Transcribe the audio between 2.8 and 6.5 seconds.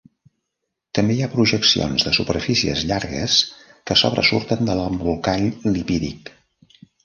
llargues que sobresurten de l'embolcall lipídic.